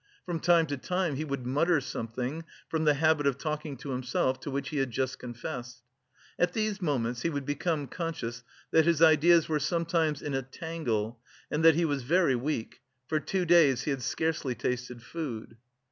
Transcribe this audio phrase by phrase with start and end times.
[0.25, 4.39] From time to time, he would mutter something, from the habit of talking to himself,
[4.39, 5.83] to which he had just confessed.
[6.39, 8.41] At these moments he would become conscious
[8.71, 13.19] that his ideas were sometimes in a tangle and that he was very weak; for
[13.19, 15.57] two days he had scarcely tasted food.